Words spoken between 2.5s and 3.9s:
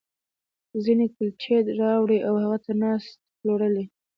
ته ناست، پلورل یې.